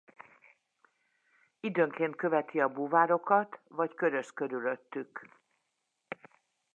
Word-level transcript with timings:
Időnként 1.59 2.15
követi 2.15 2.59
a 2.59 2.67
búvárokat 2.67 3.59
vagy 3.67 3.93
köröz 3.93 4.29
körülöttük. 4.33 5.29